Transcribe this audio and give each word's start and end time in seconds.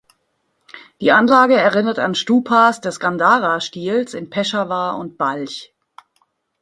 Die 0.99 1.11
Anlage 1.11 1.53
erinnert 1.53 1.99
an 1.99 2.15
Stupas 2.15 2.81
des 2.81 2.99
Gandhara-Stils 2.99 4.15
in 4.15 4.31
Peschawar 4.31 4.97
und 4.97 5.19
Balch. 5.19 5.75